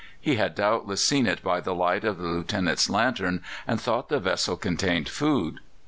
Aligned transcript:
He 0.19 0.37
had 0.37 0.55
doubtless 0.55 0.99
seen 1.05 1.27
it 1.27 1.43
by 1.43 1.61
the 1.61 1.75
light 1.75 2.03
of 2.03 2.17
the 2.17 2.23
Lieutenant's 2.25 2.89
lantern, 2.89 3.43
and 3.67 3.79
thought 3.79 4.09
the 4.09 4.19
vessel 4.19 4.57
contained 4.57 5.07
food. 5.07 5.59